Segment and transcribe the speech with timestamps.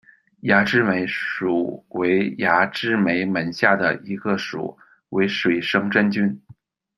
[0.39, 4.75] 芽枝霉属为芽枝霉门下的一个属，
[5.09, 6.41] 为水生真菌。